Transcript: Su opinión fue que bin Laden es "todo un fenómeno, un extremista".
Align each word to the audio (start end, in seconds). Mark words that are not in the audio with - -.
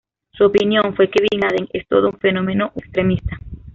Su 0.31 0.45
opinión 0.45 0.95
fue 0.95 1.11
que 1.11 1.21
bin 1.29 1.41
Laden 1.41 1.67
es 1.73 1.87
"todo 1.87 2.07
un 2.09 2.17
fenómeno, 2.17 2.71
un 2.73 2.81
extremista". 2.83 3.37